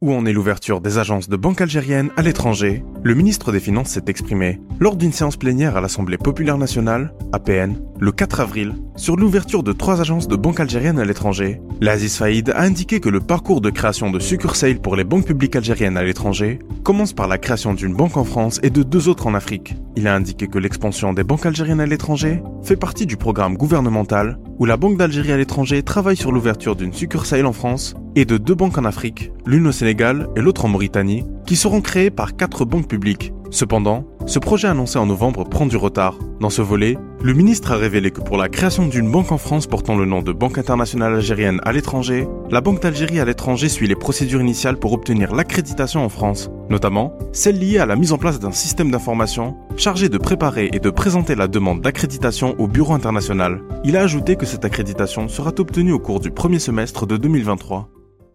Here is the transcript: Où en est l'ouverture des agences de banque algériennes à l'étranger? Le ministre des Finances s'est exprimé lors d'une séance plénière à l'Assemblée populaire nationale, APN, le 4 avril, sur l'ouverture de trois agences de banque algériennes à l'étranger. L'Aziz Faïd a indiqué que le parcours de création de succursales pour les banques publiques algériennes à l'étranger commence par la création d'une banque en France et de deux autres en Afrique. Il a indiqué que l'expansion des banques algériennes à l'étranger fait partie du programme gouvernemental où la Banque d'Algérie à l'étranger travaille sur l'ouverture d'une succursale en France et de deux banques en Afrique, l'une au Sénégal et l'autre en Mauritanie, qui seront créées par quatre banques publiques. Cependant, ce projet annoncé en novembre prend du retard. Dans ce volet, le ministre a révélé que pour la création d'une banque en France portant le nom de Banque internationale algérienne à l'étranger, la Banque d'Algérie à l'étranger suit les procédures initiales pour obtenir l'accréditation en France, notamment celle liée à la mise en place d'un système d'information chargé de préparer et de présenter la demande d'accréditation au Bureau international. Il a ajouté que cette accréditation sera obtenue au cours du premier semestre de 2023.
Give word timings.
Où 0.00 0.12
en 0.12 0.26
est 0.26 0.32
l'ouverture 0.32 0.80
des 0.80 0.98
agences 0.98 1.28
de 1.28 1.36
banque 1.36 1.60
algériennes 1.60 2.10
à 2.16 2.22
l'étranger? 2.22 2.84
Le 3.02 3.14
ministre 3.14 3.50
des 3.50 3.58
Finances 3.58 3.88
s'est 3.88 4.04
exprimé 4.06 4.60
lors 4.78 4.94
d'une 4.94 5.10
séance 5.10 5.36
plénière 5.36 5.76
à 5.76 5.80
l'Assemblée 5.80 6.18
populaire 6.18 6.56
nationale, 6.56 7.12
APN, 7.32 7.72
le 7.98 8.12
4 8.12 8.38
avril, 8.38 8.74
sur 8.94 9.16
l'ouverture 9.16 9.64
de 9.64 9.72
trois 9.72 10.00
agences 10.00 10.28
de 10.28 10.36
banque 10.36 10.60
algériennes 10.60 11.00
à 11.00 11.04
l'étranger. 11.04 11.60
L'Aziz 11.80 12.16
Faïd 12.16 12.50
a 12.50 12.60
indiqué 12.60 13.00
que 13.00 13.08
le 13.08 13.18
parcours 13.18 13.60
de 13.60 13.70
création 13.70 14.12
de 14.12 14.20
succursales 14.20 14.78
pour 14.78 14.94
les 14.94 15.02
banques 15.02 15.26
publiques 15.26 15.56
algériennes 15.56 15.96
à 15.96 16.04
l'étranger 16.04 16.60
commence 16.84 17.12
par 17.12 17.26
la 17.26 17.38
création 17.38 17.74
d'une 17.74 17.96
banque 17.96 18.16
en 18.16 18.24
France 18.24 18.60
et 18.62 18.70
de 18.70 18.84
deux 18.84 19.08
autres 19.08 19.26
en 19.26 19.34
Afrique. 19.34 19.74
Il 19.96 20.06
a 20.06 20.14
indiqué 20.14 20.46
que 20.46 20.58
l'expansion 20.58 21.12
des 21.12 21.24
banques 21.24 21.44
algériennes 21.44 21.80
à 21.80 21.86
l'étranger 21.86 22.40
fait 22.62 22.76
partie 22.76 23.06
du 23.06 23.16
programme 23.16 23.56
gouvernemental 23.56 24.38
où 24.58 24.64
la 24.64 24.76
Banque 24.76 24.96
d'Algérie 24.96 25.32
à 25.32 25.36
l'étranger 25.36 25.82
travaille 25.82 26.16
sur 26.16 26.32
l'ouverture 26.32 26.76
d'une 26.76 26.92
succursale 26.92 27.46
en 27.46 27.52
France 27.52 27.94
et 28.16 28.24
de 28.24 28.36
deux 28.38 28.54
banques 28.54 28.78
en 28.78 28.84
Afrique, 28.84 29.30
l'une 29.46 29.66
au 29.66 29.72
Sénégal 29.72 30.28
et 30.36 30.40
l'autre 30.40 30.64
en 30.64 30.68
Mauritanie, 30.68 31.24
qui 31.46 31.56
seront 31.56 31.80
créées 31.80 32.10
par 32.10 32.36
quatre 32.36 32.64
banques 32.64 32.88
publiques. 32.88 33.32
Cependant, 33.50 34.04
ce 34.28 34.38
projet 34.38 34.68
annoncé 34.68 34.98
en 34.98 35.06
novembre 35.06 35.48
prend 35.48 35.64
du 35.64 35.78
retard. 35.78 36.18
Dans 36.38 36.50
ce 36.50 36.60
volet, 36.60 36.98
le 37.22 37.32
ministre 37.32 37.72
a 37.72 37.76
révélé 37.76 38.10
que 38.10 38.20
pour 38.20 38.36
la 38.36 38.50
création 38.50 38.86
d'une 38.86 39.10
banque 39.10 39.32
en 39.32 39.38
France 39.38 39.66
portant 39.66 39.96
le 39.96 40.04
nom 40.04 40.20
de 40.20 40.32
Banque 40.32 40.58
internationale 40.58 41.14
algérienne 41.14 41.60
à 41.64 41.72
l'étranger, 41.72 42.28
la 42.50 42.60
Banque 42.60 42.82
d'Algérie 42.82 43.20
à 43.20 43.24
l'étranger 43.24 43.70
suit 43.70 43.86
les 43.86 43.96
procédures 43.96 44.42
initiales 44.42 44.76
pour 44.76 44.92
obtenir 44.92 45.34
l'accréditation 45.34 46.04
en 46.04 46.10
France, 46.10 46.50
notamment 46.68 47.16
celle 47.32 47.58
liée 47.58 47.78
à 47.78 47.86
la 47.86 47.96
mise 47.96 48.12
en 48.12 48.18
place 48.18 48.38
d'un 48.38 48.52
système 48.52 48.90
d'information 48.90 49.56
chargé 49.78 50.10
de 50.10 50.18
préparer 50.18 50.68
et 50.74 50.78
de 50.78 50.90
présenter 50.90 51.34
la 51.34 51.48
demande 51.48 51.80
d'accréditation 51.80 52.54
au 52.58 52.68
Bureau 52.68 52.92
international. 52.92 53.62
Il 53.82 53.96
a 53.96 54.02
ajouté 54.02 54.36
que 54.36 54.44
cette 54.44 54.66
accréditation 54.66 55.28
sera 55.28 55.52
obtenue 55.58 55.92
au 55.92 55.98
cours 55.98 56.20
du 56.20 56.30
premier 56.30 56.58
semestre 56.58 57.06
de 57.06 57.16
2023. 57.16 57.88